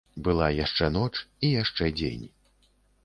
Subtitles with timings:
[0.27, 1.11] Была яшчэ ноч
[1.45, 2.25] і яшчэ дзень.